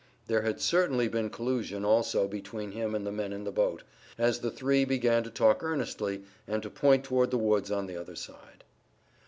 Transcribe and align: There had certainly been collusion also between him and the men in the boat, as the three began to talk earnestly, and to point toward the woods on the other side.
There 0.25 0.41
had 0.41 0.59
certainly 0.59 1.07
been 1.07 1.29
collusion 1.29 1.85
also 1.85 2.27
between 2.27 2.71
him 2.71 2.95
and 2.95 3.05
the 3.05 3.11
men 3.11 3.31
in 3.31 3.43
the 3.43 3.51
boat, 3.51 3.83
as 4.17 4.39
the 4.39 4.49
three 4.49 4.83
began 4.83 5.21
to 5.23 5.29
talk 5.29 5.61
earnestly, 5.61 6.23
and 6.47 6.63
to 6.63 6.71
point 6.71 7.03
toward 7.03 7.29
the 7.29 7.37
woods 7.37 7.69
on 7.69 7.85
the 7.85 7.97
other 7.97 8.15
side. 8.15 8.63